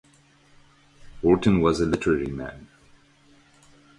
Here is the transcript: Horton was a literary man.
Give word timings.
Horton 1.21 1.61
was 1.61 1.79
a 1.79 1.85
literary 1.85 2.25
man. 2.25 2.67